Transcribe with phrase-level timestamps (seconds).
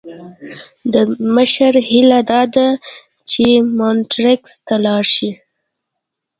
[0.93, 0.95] د
[1.35, 2.67] مشر هیله داده
[3.29, 3.43] چې
[3.77, 5.31] مونټریکس ته ولاړ شي.